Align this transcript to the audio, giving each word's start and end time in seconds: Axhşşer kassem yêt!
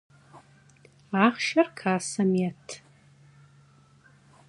Axhşşer 1.23 1.67
kassem 1.79 2.31
yêt! 2.41 2.67